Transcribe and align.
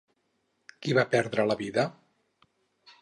Qui 0.85 0.95
va 0.99 1.05
perdre 1.13 1.45
la 1.51 1.59
vida? 1.63 1.85